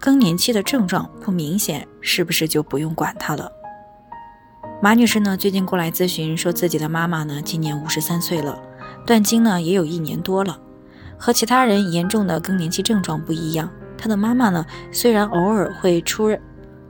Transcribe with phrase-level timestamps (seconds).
[0.00, 3.50] 更年期的症状不明显，是不是就不用管它了？
[4.80, 8.56] 马女士呢，最近过来咨询，说自己的妈妈呢，今年五十三岁了，
[9.04, 10.56] 断经呢也有一年多了。
[11.18, 16.30] 和其他人严重的更年期症状不一样，她的妈妈呢，虽然偶尔会出，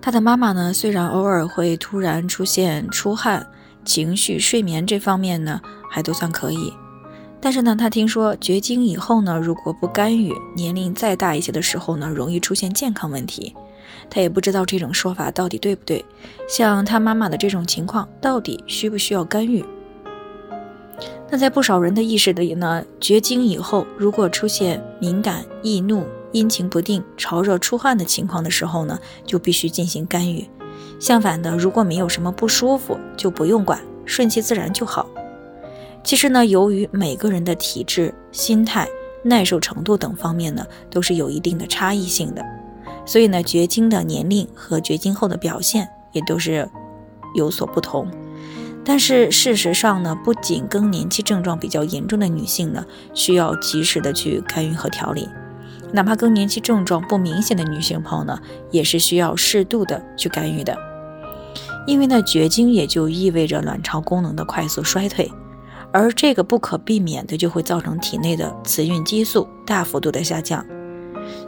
[0.00, 3.46] 她的妈妈呢，虽然偶尔会突然出现出汗、
[3.84, 6.72] 情绪、睡眠这方面呢，还都算可以。
[7.46, 13.54] 但是呢，他听说绝经以后呢，如果不干预，年龄再大一些的时候呢，容易出现健康问题。
[14.10, 16.04] 他也不知道这种说法到底对不对。
[16.48, 19.64] 像他妈妈的这种情况，到底需不需要干预？
[21.30, 30.44] 那在不少人的意识里呢，绝经以后如果出现敏感、易怒、阴晴不定、潮热、出汗的情况的时候呢，就必须进行干预。
[30.98, 35.08] 相反的，如果没有什么不舒服，就不用管，顺其自然就好。
[36.06, 38.86] 其实呢，由于每个人的体质、心态、
[39.24, 42.40] 耐受程度等方面呢，都是有一定的差异性的，
[43.04, 46.70] 所以呢，绝经的年龄和绝经后的表现也都是
[47.34, 48.08] 有所不同。
[48.84, 55.28] 但是事实上呢，不仅更年期症状比较严重的女性呢，需要及时的去干预和调理，
[55.92, 58.38] 哪怕更年期症状不明显的女性朋友呢，
[58.70, 60.78] 也是需要适度的去干预的，
[61.84, 65.28] 因为呢，绝经也就意味着卵巢功能的快速衰退。
[65.96, 70.62] 而这个不可避免的就会造成体内的雌孕激素大幅度的下降。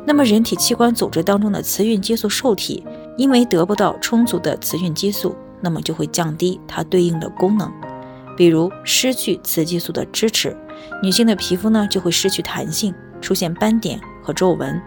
[0.06, 2.82] 那么人体器官组织当中的雌孕激素受体，
[3.18, 7.70] 因为得不到充足的雌孕激素，那么就会降低它对应的功能，
[8.38, 10.56] 比如失去雌激素的支持，
[11.02, 14.80] 女性的皮肤呢就会失去弹性，出现斑点和皱纹，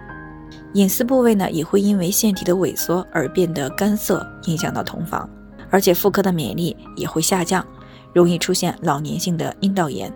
[0.74, 5.30] 隐私部位呢也会因为腺体的萎缩而变得干涩，影响到同房，
[5.70, 7.64] 而且妇科的免疫力也会下降。
[8.14, 10.12] 容易出现老年性的阴道炎。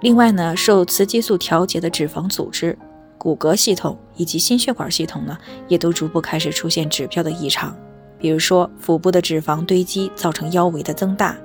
[0.00, 2.76] 另外呢，受雌激素调节的脂肪组织、
[3.18, 5.38] 骨骼系统以及心血管系统呢，
[5.68, 7.76] 也都逐步开始出现指标的异常。
[8.18, 11.36] 比如说，腹部的脂肪堆积造成腰围的增大，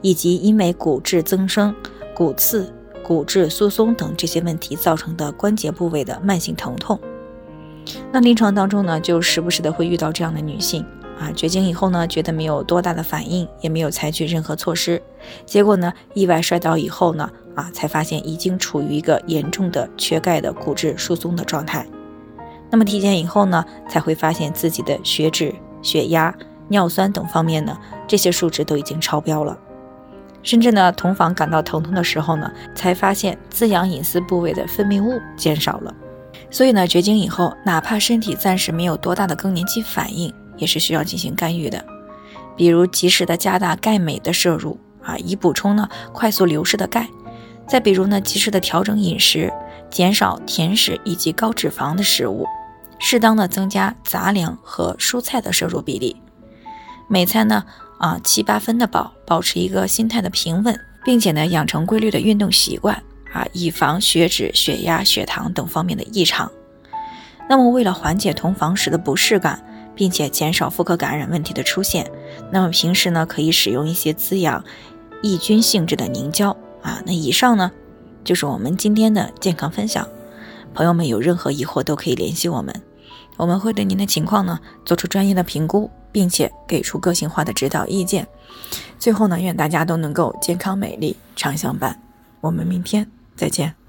[0.00, 1.74] 以及因为骨质增生、
[2.14, 6.98] 骨刺、骨质疏松等这些问题造成的关节部位的慢性疼痛。
[8.12, 10.84] 那临床当中呢，就时不时的会遇到这样的女性。
[11.20, 15.02] 啊，绝经以后呢，觉得没有多大的反应，也没有采取任何措施，
[15.44, 21.86] 结果呢，意外摔倒以后呢，啊，才发现已经处于一个严重的缺钙的骨质疏松的状态。
[22.70, 26.34] 那么体检以后呢，才会发现自己的血脂、血压、
[26.68, 27.76] 尿酸等方面呢，
[28.08, 29.58] 这些数值都已经超标了。
[30.42, 35.94] 甚至呢，同房感到疼痛的时候呢，才发现滋养隐私部位的分泌物减少了。
[36.50, 40.32] 所以呢，绝经以后，哪怕身体暂时没有多大的更年期反应。
[40.60, 41.84] 也是需要进行干预的，
[42.56, 47.02] 比如及时的加大钙镁的摄入啊，以补充呢快速流失的钙；
[47.66, 49.52] 再比如呢，及时的调整饮食，
[49.90, 52.46] 减少甜食以及高脂肪的食物，
[52.98, 56.14] 适当的增加杂粮和蔬菜的摄入比例。
[57.08, 57.64] 每餐呢
[57.98, 62.94] 啊七八分的饱，保持一个心态的平稳，并且呢养成规律的运动习惯
[63.32, 66.52] 啊，以防血脂、血压、血糖等方面的异常。
[67.48, 69.64] 那么为了缓解同房时的不适感。
[70.00, 72.10] 并且减少妇科感染问题的出现。
[72.50, 74.64] 那么平时呢，可以使用一些滋养
[75.20, 77.02] 抑菌性质的凝胶啊。
[77.04, 77.70] 那以上呢，
[78.24, 80.08] 就是我们今天的健康分享。
[80.72, 82.74] 朋友们有任何疑惑都可以联系我们，
[83.36, 88.26] 我们会对您的情况呢做出专业的评估，并且给出个性化的指导意见。
[88.98, 92.00] 最后呢，愿大家都能够健康美丽常相伴。
[92.40, 93.06] 我们明天
[93.36, 93.79] 再见。